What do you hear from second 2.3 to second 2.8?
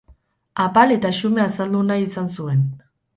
zuen.